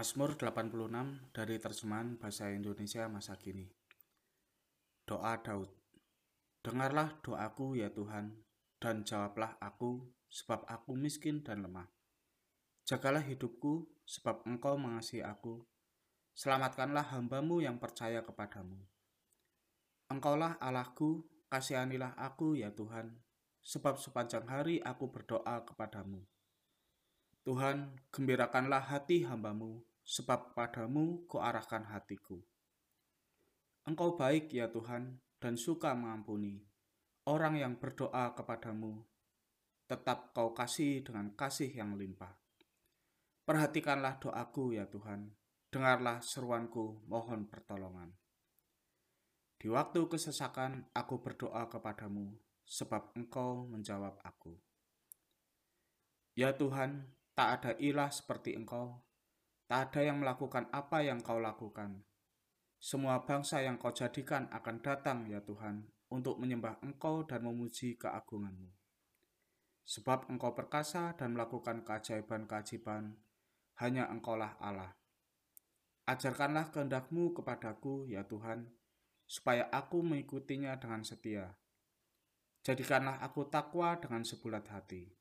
Mazmur 0.00 0.32
86 0.32 1.28
dari 1.28 1.60
terjemahan 1.60 2.16
bahasa 2.16 2.48
Indonesia 2.48 3.04
masa 3.12 3.36
kini. 3.36 3.68
Doa 5.04 5.36
Daud. 5.44 5.68
Dengarlah 6.64 7.20
doaku 7.20 7.76
ya 7.76 7.92
Tuhan, 7.92 8.32
dan 8.80 9.04
jawablah 9.04 9.60
aku, 9.60 10.00
sebab 10.32 10.64
aku 10.72 10.96
miskin 10.96 11.44
dan 11.44 11.68
lemah. 11.68 11.84
Jagalah 12.88 13.20
hidupku, 13.20 13.92
sebab 14.08 14.48
engkau 14.48 14.80
mengasihi 14.80 15.20
aku. 15.20 15.68
Selamatkanlah 16.32 17.12
hambamu 17.12 17.60
yang 17.60 17.76
percaya 17.76 18.24
kepadamu. 18.24 18.80
Engkaulah 20.08 20.56
Allahku, 20.64 21.28
kasihanilah 21.52 22.16
aku 22.16 22.56
ya 22.56 22.72
Tuhan, 22.72 23.20
sebab 23.60 24.00
sepanjang 24.00 24.48
hari 24.48 24.80
aku 24.80 25.12
berdoa 25.12 25.60
kepadamu. 25.68 26.24
Tuhan, 27.44 28.00
gembirakanlah 28.08 28.80
hati 28.80 29.28
hambamu, 29.28 29.89
sebab 30.04 30.52
padamu 30.52 31.24
kuarahkan 31.30 31.88
hatiku. 31.88 32.40
Engkau 33.86 34.14
baik 34.14 34.52
ya 34.52 34.68
Tuhan, 34.68 35.18
dan 35.40 35.54
suka 35.56 35.96
mengampuni. 35.96 36.60
Orang 37.24 37.56
yang 37.56 37.76
berdoa 37.76 38.32
kepadamu, 38.36 39.04
tetap 39.88 40.32
kau 40.36 40.52
kasih 40.52 41.04
dengan 41.04 41.32
kasih 41.36 41.72
yang 41.72 41.96
limpah. 41.96 42.36
Perhatikanlah 43.44 44.20
doaku 44.20 44.76
ya 44.76 44.88
Tuhan, 44.88 45.32
dengarlah 45.72 46.20
seruanku, 46.20 47.04
mohon 47.08 47.48
pertolongan. 47.48 48.12
Di 49.60 49.68
waktu 49.68 50.08
kesesakan 50.08 50.88
aku 50.96 51.20
berdoa 51.20 51.68
kepadamu, 51.68 52.36
sebab 52.64 53.12
engkau 53.16 53.68
menjawab 53.68 54.16
aku. 54.24 54.56
Ya 56.32 56.56
Tuhan, 56.56 57.10
Tak 57.40 57.48
ada 57.56 57.72
ilah 57.80 58.12
seperti 58.12 58.52
engkau. 58.52 59.00
Tak 59.70 59.94
ada 59.94 60.02
yang 60.02 60.18
melakukan 60.18 60.66
apa 60.74 60.98
yang 61.06 61.22
kau 61.22 61.38
lakukan. 61.38 62.02
Semua 62.82 63.22
bangsa 63.22 63.62
yang 63.62 63.78
kau 63.78 63.94
jadikan 63.94 64.50
akan 64.50 64.82
datang, 64.82 65.30
ya 65.30 65.38
Tuhan, 65.46 65.86
untuk 66.10 66.42
menyembah 66.42 66.82
engkau 66.82 67.22
dan 67.22 67.46
memuji 67.46 67.94
keagunganmu. 67.94 68.66
Sebab 69.86 70.26
engkau 70.26 70.58
perkasa 70.58 71.14
dan 71.14 71.38
melakukan 71.38 71.86
keajaiban-keajaiban, 71.86 73.14
hanya 73.78 74.10
engkaulah 74.10 74.58
Allah. 74.58 74.98
Ajarkanlah 76.02 76.74
kehendakmu 76.74 77.30
kepadaku, 77.38 78.10
ya 78.10 78.26
Tuhan, 78.26 78.74
supaya 79.22 79.70
aku 79.70 80.02
mengikutinya 80.02 80.82
dengan 80.82 81.06
setia. 81.06 81.54
Jadikanlah 82.66 83.22
aku 83.22 83.46
takwa 83.46 83.94
dengan 84.02 84.26
sebulat 84.26 84.66
hati 84.66 85.19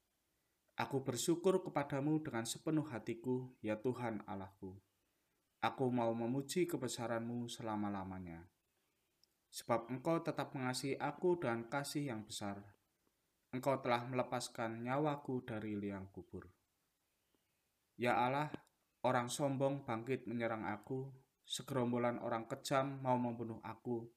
Aku 0.79 1.03
bersyukur 1.03 1.59
kepadamu 1.59 2.23
dengan 2.23 2.47
sepenuh 2.47 2.87
hatiku, 2.87 3.51
ya 3.59 3.75
Tuhan 3.75 4.23
Allahku. 4.23 4.79
Aku 5.59 5.91
mau 5.91 6.15
memuji 6.15 6.71
kebesaranmu 6.71 7.51
selama-lamanya. 7.51 8.47
Sebab 9.51 9.91
engkau 9.91 10.23
tetap 10.23 10.55
mengasihi 10.55 10.95
aku 10.95 11.35
dengan 11.35 11.67
kasih 11.67 12.15
yang 12.15 12.23
besar. 12.23 12.63
Engkau 13.51 13.75
telah 13.83 14.07
melepaskan 14.07 14.79
nyawaku 14.87 15.43
dari 15.43 15.75
liang 15.75 16.07
kubur. 16.15 16.47
Ya 17.99 18.15
Allah, 18.15 18.47
orang 19.03 19.27
sombong 19.27 19.83
bangkit 19.83 20.31
menyerang 20.31 20.63
aku, 20.63 21.11
segerombolan 21.43 22.23
orang 22.23 22.47
kejam 22.47 23.03
mau 23.03 23.19
membunuh 23.19 23.59
aku. 23.67 24.07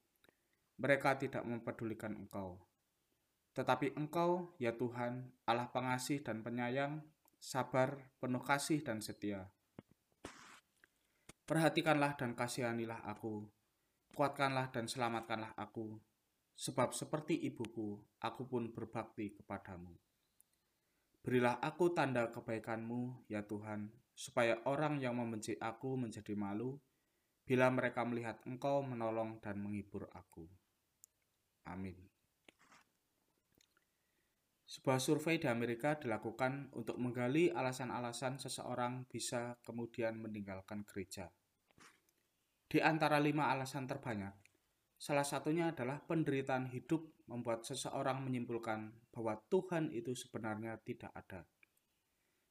Mereka 0.78 1.18
tidak 1.18 1.42
mempedulikan 1.42 2.14
engkau 2.14 2.62
tetapi 3.52 3.92
Engkau, 4.00 4.56
ya 4.56 4.72
Tuhan, 4.72 5.28
Allah 5.44 5.68
pengasih 5.68 6.24
dan 6.24 6.40
penyayang, 6.40 7.04
sabar, 7.36 8.00
penuh 8.16 8.40
kasih 8.40 8.80
dan 8.80 9.04
setia. 9.04 9.52
Perhatikanlah 11.44 12.16
dan 12.16 12.32
kasihanilah 12.32 13.04
aku, 13.04 13.44
kuatkanlah 14.16 14.72
dan 14.72 14.88
selamatkanlah 14.88 15.52
aku, 15.58 16.00
sebab 16.56 16.96
seperti 16.96 17.36
ibuku, 17.44 18.00
aku 18.24 18.48
pun 18.48 18.72
berbakti 18.72 19.36
kepadamu. 19.36 19.92
Berilah 21.20 21.60
aku 21.60 21.92
tanda 21.92 22.32
kebaikanmu, 22.32 23.28
ya 23.28 23.44
Tuhan, 23.44 23.92
supaya 24.16 24.64
orang 24.64 24.96
yang 24.96 25.18
membenci 25.18 25.58
aku 25.60 25.94
menjadi 26.00 26.32
malu, 26.32 26.80
bila 27.42 27.68
mereka 27.68 28.06
melihat 28.06 28.40
Engkau 28.46 28.80
menolong 28.86 29.42
dan 29.42 29.58
menghibur 29.60 30.08
aku. 30.14 30.46
Amin. 31.66 32.11
Sebuah 34.72 34.96
survei 35.04 35.36
di 35.36 35.52
Amerika 35.52 36.00
dilakukan 36.00 36.72
untuk 36.72 36.96
menggali 36.96 37.52
alasan-alasan 37.52 38.40
seseorang 38.40 39.04
bisa 39.04 39.60
kemudian 39.60 40.16
meninggalkan 40.16 40.88
gereja. 40.88 41.28
Di 42.64 42.80
antara 42.80 43.20
lima 43.20 43.52
alasan 43.52 43.84
terbanyak, 43.84 44.32
salah 44.96 45.28
satunya 45.28 45.76
adalah 45.76 46.00
penderitaan 46.00 46.72
hidup 46.72 47.04
membuat 47.28 47.68
seseorang 47.68 48.24
menyimpulkan 48.24 49.12
bahwa 49.12 49.36
Tuhan 49.52 49.92
itu 49.92 50.16
sebenarnya 50.16 50.80
tidak 50.80 51.12
ada. 51.12 51.44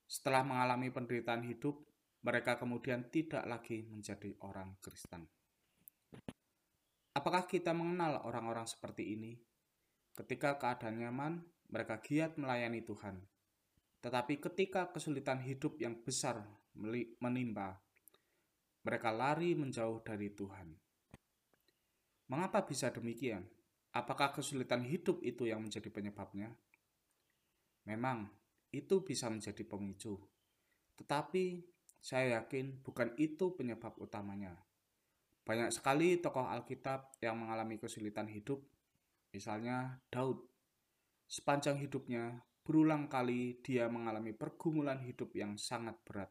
Setelah 0.06 0.46
mengalami 0.46 0.94
penderitaan 0.94 1.42
hidup, 1.42 1.82
mereka 2.22 2.62
kemudian 2.62 3.10
tidak 3.10 3.50
lagi 3.50 3.82
menjadi 3.90 4.38
orang 4.46 4.78
Kristen. 4.78 5.26
Apakah 7.18 7.50
kita 7.50 7.74
mengenal 7.74 8.22
orang-orang 8.30 8.70
seperti 8.70 9.18
ini? 9.18 9.42
Ketika 10.14 10.62
keadaan 10.62 11.02
nyaman, 11.02 11.42
mereka 11.72 12.04
giat 12.04 12.36
melayani 12.36 12.84
Tuhan. 12.84 13.16
Tetapi 14.04 14.44
ketika 14.44 14.92
kesulitan 14.92 15.40
hidup 15.40 15.80
yang 15.80 15.96
besar 16.04 16.44
menimpa, 17.24 17.80
mereka 18.84 19.10
lari 19.14 19.56
menjauh 19.56 20.04
dari 20.04 20.34
Tuhan. 20.34 20.74
Mengapa 22.28 22.64
bisa 22.68 22.92
demikian? 22.92 23.48
Apakah 23.92 24.32
kesulitan 24.32 24.88
hidup 24.88 25.20
itu 25.24 25.48
yang 25.48 25.60
menjadi 25.64 25.92
penyebabnya? 25.92 26.56
Memang, 27.88 28.32
itu 28.72 29.04
bisa 29.04 29.28
menjadi 29.28 29.68
pemicu. 29.68 30.16
Tetapi 30.96 31.60
saya 32.00 32.42
yakin 32.42 32.82
bukan 32.82 33.14
itu 33.20 33.54
penyebab 33.54 34.00
utamanya. 34.00 34.56
Banyak 35.44 35.76
sekali 35.76 36.18
tokoh 36.24 36.48
Alkitab 36.48 37.20
yang 37.20 37.36
mengalami 37.38 37.78
kesulitan 37.78 38.32
hidup, 38.32 38.64
misalnya 39.36 40.00
Daud 40.08 40.51
Sepanjang 41.32 41.80
hidupnya, 41.80 42.44
berulang 42.68 43.08
kali 43.08 43.64
dia 43.64 43.88
mengalami 43.88 44.36
pergumulan 44.36 45.00
hidup 45.00 45.32
yang 45.32 45.56
sangat 45.56 45.96
berat. 46.04 46.28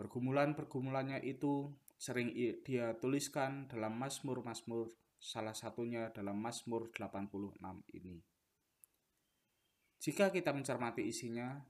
Pergumulan-pergumulannya 0.00 1.20
itu 1.20 1.68
sering 2.00 2.32
dia 2.64 2.96
tuliskan 2.96 3.68
dalam 3.68 4.00
Mazmur-Mazmur, 4.00 4.88
salah 5.20 5.52
satunya 5.52 6.08
dalam 6.16 6.40
Mazmur 6.40 6.88
86 6.96 7.60
ini. 7.92 8.24
Jika 10.00 10.32
kita 10.32 10.56
mencermati 10.56 11.04
isinya, 11.04 11.60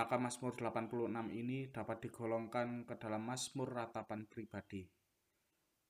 maka 0.00 0.16
Mazmur 0.16 0.56
86 0.56 1.28
ini 1.28 1.68
dapat 1.68 2.08
digolongkan 2.08 2.88
ke 2.88 2.96
dalam 2.96 3.20
Mazmur 3.20 3.68
ratapan 3.68 4.24
pribadi. 4.24 4.88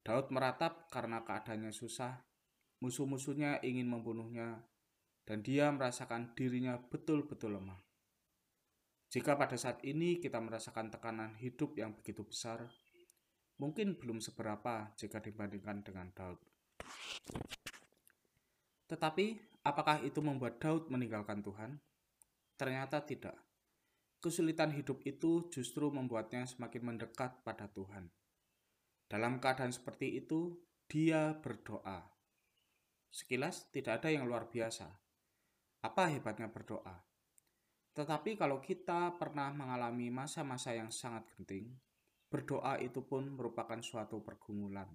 Daud 0.02 0.34
meratap 0.34 0.90
karena 0.90 1.22
keadaannya 1.22 1.70
susah, 1.70 2.26
musuh-musuhnya 2.82 3.62
ingin 3.62 3.86
membunuhnya, 3.86 4.66
dan 5.26 5.42
dia 5.42 5.68
merasakan 5.74 6.32
dirinya 6.38 6.78
betul-betul 6.78 7.58
lemah. 7.58 7.82
Jika 9.10 9.34
pada 9.34 9.58
saat 9.58 9.82
ini 9.82 10.22
kita 10.22 10.38
merasakan 10.38 10.90
tekanan 10.94 11.34
hidup 11.42 11.74
yang 11.74 11.94
begitu 11.98 12.22
besar, 12.22 12.62
mungkin 13.58 13.98
belum 13.98 14.22
seberapa 14.22 14.94
jika 14.94 15.18
dibandingkan 15.18 15.82
dengan 15.82 16.14
Daud. 16.14 16.38
Tetapi, 18.86 19.26
apakah 19.66 20.02
itu 20.06 20.22
membuat 20.22 20.62
Daud 20.62 20.86
meninggalkan 20.94 21.42
Tuhan? 21.42 21.82
Ternyata 22.54 23.02
tidak. 23.02 23.34
Kesulitan 24.22 24.70
hidup 24.70 25.02
itu 25.02 25.50
justru 25.50 25.90
membuatnya 25.90 26.46
semakin 26.46 26.94
mendekat 26.94 27.42
pada 27.42 27.66
Tuhan. 27.70 28.10
Dalam 29.06 29.38
keadaan 29.42 29.74
seperti 29.74 30.18
itu, 30.18 30.54
dia 30.86 31.34
berdoa. 31.38 32.10
Sekilas 33.10 33.70
tidak 33.70 34.02
ada 34.02 34.10
yang 34.10 34.26
luar 34.26 34.50
biasa, 34.50 35.05
apa 35.86 36.10
hebatnya 36.10 36.50
berdoa? 36.50 36.98
Tetapi 37.94 38.34
kalau 38.34 38.58
kita 38.58 39.14
pernah 39.16 39.54
mengalami 39.54 40.10
masa-masa 40.10 40.74
yang 40.74 40.90
sangat 40.90 41.30
genting, 41.32 41.72
berdoa 42.26 42.76
itu 42.82 43.06
pun 43.06 43.30
merupakan 43.32 43.78
suatu 43.78 44.20
pergumulan. 44.20 44.90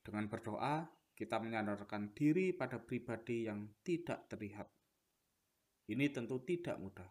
Dengan 0.00 0.26
berdoa, 0.26 0.88
kita 1.12 1.36
menyadarkan 1.36 2.16
diri 2.16 2.56
pada 2.56 2.80
pribadi 2.80 3.44
yang 3.44 3.68
tidak 3.84 4.26
terlihat. 4.26 4.66
Ini 5.92 6.08
tentu 6.08 6.40
tidak 6.42 6.80
mudah. 6.80 7.10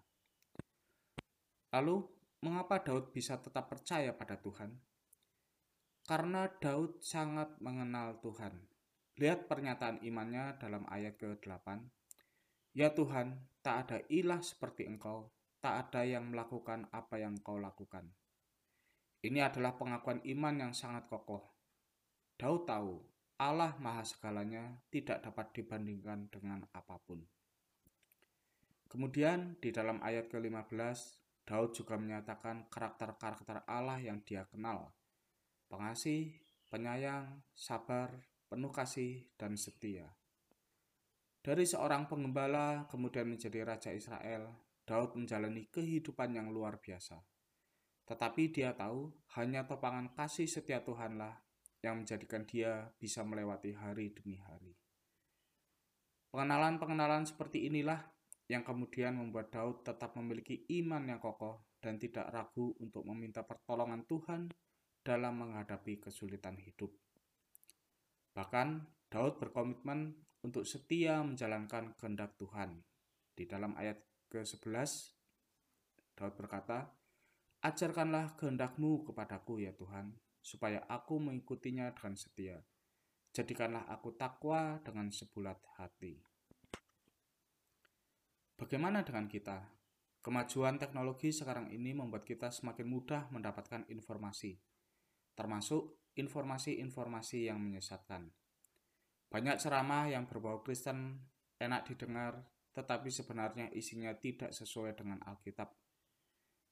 Lalu, 1.78 2.02
mengapa 2.42 2.82
Daud 2.82 3.14
bisa 3.14 3.38
tetap 3.38 3.70
percaya 3.70 4.10
pada 4.18 4.36
Tuhan? 4.42 4.74
Karena 6.10 6.50
Daud 6.50 7.06
sangat 7.06 7.54
mengenal 7.62 8.18
Tuhan. 8.18 8.58
Lihat 9.22 9.46
pernyataan 9.46 10.02
imannya 10.02 10.58
dalam 10.58 10.90
ayat 10.90 11.22
ke-8. 11.22 11.99
Ya 12.80 12.96
Tuhan, 12.96 13.36
tak 13.60 13.76
ada 13.92 13.98
ilah 14.08 14.40
seperti 14.40 14.88
Engkau, 14.88 15.28
tak 15.60 15.92
ada 15.92 16.08
yang 16.08 16.32
melakukan 16.32 16.88
apa 16.96 17.20
yang 17.20 17.36
Kau 17.44 17.60
lakukan. 17.60 18.08
Ini 19.20 19.52
adalah 19.52 19.76
pengakuan 19.76 20.24
iman 20.24 20.56
yang 20.56 20.72
sangat 20.72 21.12
kokoh. 21.12 21.44
Daud 22.40 22.64
tahu 22.64 23.04
Allah 23.36 23.76
Maha 23.84 24.08
Segalanya 24.08 24.80
tidak 24.88 25.28
dapat 25.28 25.52
dibandingkan 25.52 26.32
dengan 26.32 26.64
apa 26.72 26.96
pun. 27.04 27.20
Kemudian 28.88 29.60
di 29.60 29.76
dalam 29.76 30.00
ayat 30.00 30.32
ke-15, 30.32 30.72
Daud 31.44 31.76
juga 31.76 32.00
menyatakan 32.00 32.72
karakter-karakter 32.72 33.68
Allah 33.68 34.00
yang 34.00 34.24
dia 34.24 34.48
kenal. 34.48 34.96
Pengasih, 35.68 36.32
penyayang, 36.72 37.44
sabar, 37.52 38.24
penuh 38.48 38.72
kasih, 38.72 39.28
dan 39.36 39.60
setia. 39.60 40.19
Dari 41.40 41.64
seorang 41.64 42.12
pengembala 42.12 42.84
kemudian 42.92 43.32
menjadi 43.32 43.64
raja 43.64 43.96
Israel, 43.96 44.52
Daud 44.84 45.16
menjalani 45.16 45.72
kehidupan 45.72 46.36
yang 46.36 46.52
luar 46.52 46.84
biasa. 46.84 47.16
Tetapi 48.04 48.52
dia 48.52 48.76
tahu 48.76 49.08
hanya 49.40 49.64
topangan 49.64 50.12
kasih 50.18 50.50
setia 50.50 50.84
Tuhanlah 50.84 51.40
yang 51.80 52.04
menjadikan 52.04 52.44
dia 52.44 52.92
bisa 53.00 53.24
melewati 53.24 53.72
hari 53.72 54.12
demi 54.12 54.36
hari. 54.36 54.76
Pengenalan-pengenalan 56.34 57.24
seperti 57.24 57.72
inilah 57.72 58.04
yang 58.52 58.66
kemudian 58.66 59.16
membuat 59.16 59.54
Daud 59.54 59.86
tetap 59.86 60.18
memiliki 60.20 60.68
iman 60.82 61.06
yang 61.08 61.22
kokoh 61.22 61.78
dan 61.80 61.96
tidak 62.02 62.28
ragu 62.34 62.76
untuk 62.84 63.08
meminta 63.08 63.46
pertolongan 63.48 64.04
Tuhan 64.04 64.52
dalam 65.00 65.40
menghadapi 65.40 66.04
kesulitan 66.04 66.60
hidup. 66.60 66.92
Bahkan 68.36 68.68
Daud 69.10 69.40
berkomitmen 69.40 70.29
untuk 70.44 70.64
setia 70.64 71.20
menjalankan 71.24 71.96
kehendak 72.00 72.36
Tuhan. 72.40 72.84
Di 73.36 73.48
dalam 73.48 73.76
ayat 73.76 74.00
ke-11 74.32 75.20
Daud 76.20 76.36
berkata, 76.36 76.92
Ajarkanlah 77.60 78.40
kehendakmu 78.40 79.04
kepadaku 79.04 79.60
ya 79.64 79.76
Tuhan, 79.76 80.16
supaya 80.40 80.84
aku 80.88 81.20
mengikutinya 81.20 81.92
dengan 81.92 82.16
setia. 82.16 82.64
Jadikanlah 83.36 83.84
aku 83.92 84.16
takwa 84.16 84.80
dengan 84.80 85.12
sebulat 85.12 85.60
hati. 85.76 86.24
Bagaimana 88.56 89.04
dengan 89.04 89.28
kita? 89.28 89.76
Kemajuan 90.20 90.80
teknologi 90.80 91.32
sekarang 91.32 91.72
ini 91.72 91.96
membuat 91.96 92.28
kita 92.28 92.52
semakin 92.52 92.88
mudah 92.88 93.32
mendapatkan 93.32 93.88
informasi, 93.88 94.60
termasuk 95.36 95.96
informasi-informasi 96.20 97.48
yang 97.48 97.60
menyesatkan. 97.60 98.28
Banyak 99.30 99.62
ceramah 99.62 100.10
yang 100.10 100.26
berbau 100.26 100.66
Kristen 100.66 101.22
enak 101.62 101.86
didengar, 101.86 102.42
tetapi 102.74 103.14
sebenarnya 103.14 103.70
isinya 103.74 104.14
tidak 104.18 104.54
sesuai 104.54 104.98
dengan 104.98 105.22
Alkitab 105.26 105.70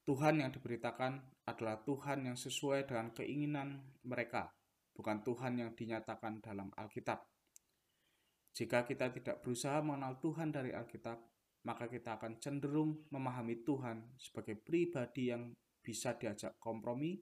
Tuhan 0.08 0.40
yang 0.40 0.56
diberitakan 0.56 1.20
adalah 1.52 1.84
Tuhan 1.84 2.32
yang 2.32 2.40
sesuai 2.40 2.88
dengan 2.88 3.12
keinginan 3.12 3.84
mereka, 4.08 4.56
bukan 4.96 5.20
Tuhan 5.20 5.60
yang 5.60 5.76
dinyatakan 5.76 6.40
dalam 6.40 6.72
Alkitab. 6.80 7.28
Jika 8.56 8.88
kita 8.88 9.12
tidak 9.12 9.44
berusaha 9.44 9.84
mengenal 9.84 10.16
Tuhan 10.24 10.56
dari 10.56 10.72
Alkitab, 10.72 11.20
maka 11.68 11.92
kita 11.92 12.16
akan 12.16 12.40
cenderung 12.40 13.04
memahami 13.12 13.68
Tuhan 13.68 14.16
sebagai 14.16 14.56
pribadi 14.56 15.28
yang 15.28 15.52
bisa 15.84 16.16
diajak 16.16 16.56
kompromi, 16.56 17.20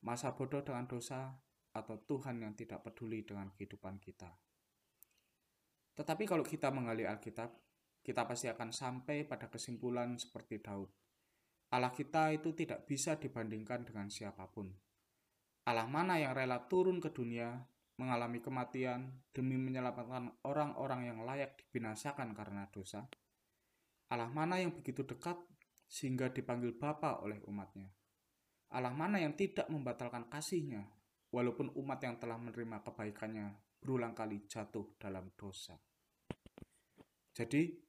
masa 0.00 0.32
bodoh 0.32 0.64
dengan 0.64 0.88
dosa, 0.88 1.36
atau 1.78 2.02
Tuhan 2.02 2.42
yang 2.42 2.52
tidak 2.58 2.82
peduli 2.82 3.22
dengan 3.22 3.54
kehidupan 3.54 4.02
kita. 4.02 4.30
Tetapi 5.94 6.24
kalau 6.26 6.42
kita 6.42 6.74
menggali 6.74 7.06
Alkitab, 7.06 7.50
kita 8.02 8.22
pasti 8.26 8.46
akan 8.50 8.70
sampai 8.70 9.26
pada 9.26 9.46
kesimpulan 9.50 10.18
seperti 10.18 10.62
Daud 10.62 10.90
Allah 11.68 11.92
kita 11.92 12.32
itu 12.32 12.56
tidak 12.56 12.88
bisa 12.88 13.20
dibandingkan 13.20 13.84
dengan 13.84 14.08
siapa 14.08 14.48
pun. 14.48 14.72
Allah 15.68 15.84
mana 15.84 16.16
yang 16.16 16.32
rela 16.32 16.64
turun 16.64 16.96
ke 16.96 17.12
dunia, 17.12 17.60
mengalami 18.00 18.40
kematian 18.40 19.12
demi 19.36 19.60
menyelamatkan 19.60 20.32
orang-orang 20.48 21.12
yang 21.12 21.18
layak 21.28 21.60
dibinasakan 21.60 22.32
karena 22.32 22.64
dosa? 22.72 23.04
Allah 24.08 24.32
mana 24.32 24.56
yang 24.56 24.72
begitu 24.72 25.04
dekat 25.04 25.36
sehingga 25.84 26.32
dipanggil 26.32 26.72
Bapa 26.72 27.20
oleh 27.20 27.44
umatnya? 27.44 27.92
Allah 28.72 28.92
mana 28.96 29.20
yang 29.20 29.36
tidak 29.36 29.68
membatalkan 29.68 30.24
kasihnya, 30.32 30.88
walaupun 31.30 31.72
umat 31.76 32.00
yang 32.04 32.16
telah 32.16 32.36
menerima 32.40 32.84
kebaikannya 32.84 33.78
berulang 33.80 34.16
kali 34.16 34.44
jatuh 34.48 34.96
dalam 34.98 35.30
dosa? 35.36 35.76
Jadi, 37.32 37.88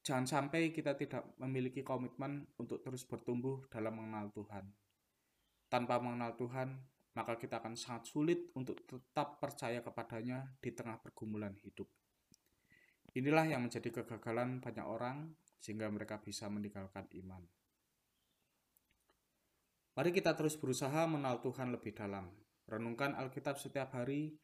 Jangan 0.00 0.24
sampai 0.24 0.72
kita 0.72 0.96
tidak 0.96 1.36
memiliki 1.36 1.84
komitmen 1.84 2.48
untuk 2.56 2.80
terus 2.80 3.04
bertumbuh 3.04 3.68
dalam 3.68 4.00
mengenal 4.00 4.32
Tuhan. 4.32 4.64
Tanpa 5.68 6.00
mengenal 6.00 6.40
Tuhan, 6.40 6.72
maka 7.12 7.36
kita 7.36 7.60
akan 7.60 7.76
sangat 7.76 8.08
sulit 8.08 8.48
untuk 8.56 8.80
tetap 8.88 9.36
percaya 9.36 9.84
kepadanya 9.84 10.56
di 10.56 10.72
tengah 10.72 10.96
pergumulan 11.04 11.52
hidup. 11.60 11.86
Inilah 13.12 13.44
yang 13.54 13.68
menjadi 13.68 14.02
kegagalan 14.02 14.64
banyak 14.64 14.86
orang 14.86 15.36
sehingga 15.60 15.92
mereka 15.92 16.16
bisa 16.16 16.48
meninggalkan 16.48 17.04
iman. 17.20 17.44
Mari 20.00 20.10
kita 20.16 20.32
terus 20.32 20.56
berusaha 20.56 21.04
mengenal 21.04 21.44
Tuhan 21.44 21.76
lebih 21.76 21.92
dalam. 21.92 22.24
Renungkan 22.70 23.18
Alkitab 23.18 23.58
setiap 23.58 23.98
hari, 23.98 24.38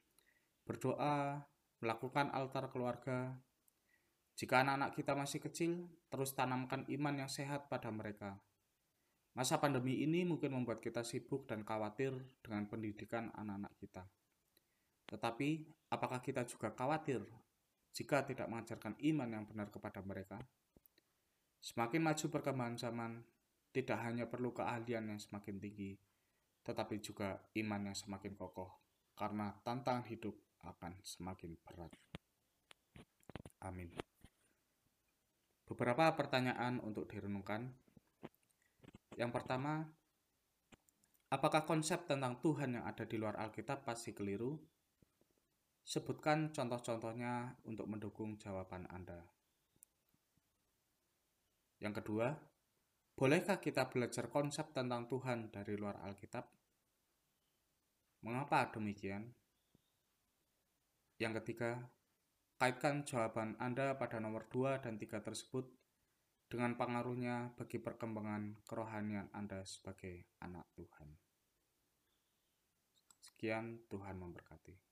berdoa, 0.67 1.46
melakukan 1.78 2.34
altar 2.34 2.67
keluarga, 2.75 3.38
jika 4.34 4.67
anak-anak 4.67 4.99
kita 4.99 5.14
masih 5.14 5.40
kecil, 5.40 5.73
terus 6.11 6.34
tanamkan 6.34 6.82
iman 6.90 7.23
yang 7.23 7.31
sehat 7.31 7.70
pada 7.70 7.88
mereka. 7.94 8.34
Masa 9.38 9.62
pandemi 9.62 10.02
ini 10.02 10.26
mungkin 10.26 10.58
membuat 10.58 10.82
kita 10.82 11.06
sibuk 11.06 11.46
dan 11.46 11.62
khawatir 11.62 12.12
dengan 12.43 12.67
pendidikan 12.67 13.31
anak-anak 13.32 13.73
kita. 13.78 14.05
Tetapi, 15.06 15.50
apakah 15.94 16.19
kita 16.19 16.43
juga 16.44 16.75
khawatir 16.75 17.23
jika 17.94 18.26
tidak 18.26 18.50
mengajarkan 18.50 18.99
iman 19.06 19.28
yang 19.38 19.44
benar 19.46 19.70
kepada 19.70 20.02
mereka? 20.02 20.43
Semakin 21.62 22.02
maju 22.02 22.26
perkembangan 22.26 22.76
zaman, 22.76 23.12
tidak 23.70 24.02
hanya 24.02 24.26
perlu 24.28 24.50
keahlian 24.50 25.14
yang 25.14 25.20
semakin 25.23 25.56
tinggi, 25.62 25.96
tetapi 26.67 26.99
juga 26.99 27.39
iman 27.55 27.87
yang 27.87 27.95
semakin 27.95 28.35
kokoh, 28.35 28.75
karena 29.15 29.55
tantangan 29.63 30.03
hidup 30.11 30.35
akan 30.67 30.99
semakin 31.07 31.55
berat. 31.63 31.95
Amin. 33.63 33.95
Beberapa 35.67 36.11
pertanyaan 36.15 36.83
untuk 36.83 37.07
direnungkan. 37.07 37.71
Yang 39.15 39.31
pertama, 39.31 39.87
apakah 41.31 41.62
konsep 41.67 42.07
tentang 42.07 42.38
Tuhan 42.43 42.79
yang 42.79 42.85
ada 42.87 43.07
di 43.07 43.19
luar 43.19 43.38
Alkitab 43.38 43.87
pasti 43.87 44.14
keliru? 44.14 44.59
Sebutkan 45.87 46.50
contoh-contohnya 46.50 47.62
untuk 47.67 47.87
mendukung 47.87 48.35
jawaban 48.43 48.90
Anda. 48.90 49.23
Yang 51.79 52.02
kedua, 52.02 52.35
bolehkah 53.14 53.62
kita 53.62 53.87
belajar 53.90 54.26
konsep 54.33 54.75
tentang 54.75 55.07
Tuhan 55.07 55.50
dari 55.55 55.79
luar 55.79 56.02
Alkitab? 56.02 56.56
Mengapa 58.25 58.70
demikian? 58.73 59.32
Yang 61.16 61.40
ketiga, 61.42 61.88
Kaitkan 62.56 63.04
jawaban 63.04 63.52
Anda 63.61 64.00
pada 64.00 64.16
nomor 64.16 64.49
2 64.49 64.80
dan 64.80 64.96
3 64.96 65.20
tersebut 65.20 65.68
dengan 66.49 66.73
pengaruhnya 66.73 67.52
bagi 67.52 67.76
perkembangan 67.76 68.64
kerohanian 68.64 69.28
Anda 69.37 69.61
sebagai 69.68 70.25
anak 70.40 70.64
Tuhan. 70.73 71.20
Sekian, 73.20 73.85
Tuhan 73.92 74.16
memberkati. 74.16 74.86